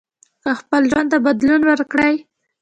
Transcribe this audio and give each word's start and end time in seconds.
که 0.43 0.51
خپل 0.59 0.81
ژوند 0.91 1.07
ته 1.11 1.17
بدلون 1.25 1.61
ورکړئ 1.65 2.15